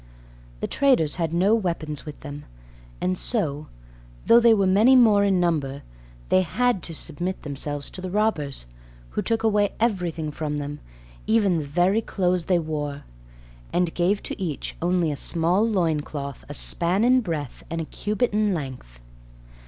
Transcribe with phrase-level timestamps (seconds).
[0.61, 2.45] The traders had no weapons with them,
[2.99, 3.67] and so,
[4.25, 5.83] though they were many more in number,
[6.29, 8.65] they had to submit themselves to the robbers,
[9.11, 10.79] who took away everything from them,
[11.27, 13.03] even the very clothes they wore,
[13.71, 17.85] and gave to each only a small loin cloth a span in breadth and a
[17.85, 18.99] cubit in length.